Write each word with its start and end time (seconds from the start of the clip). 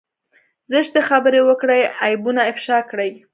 زشتې 0.71 0.99
خبرې 1.09 1.39
وکړي 1.43 1.81
عيبونه 2.03 2.41
افشا 2.51 2.79
کړي. 2.89 3.09